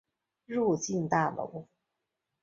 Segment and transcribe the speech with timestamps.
[0.47, 1.67] 入境大楼